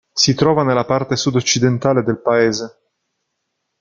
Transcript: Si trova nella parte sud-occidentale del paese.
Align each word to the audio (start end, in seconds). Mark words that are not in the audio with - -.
Si 0.15 0.33
trova 0.33 0.63
nella 0.63 0.83
parte 0.85 1.15
sud-occidentale 1.15 2.01
del 2.01 2.19
paese. 2.23 2.75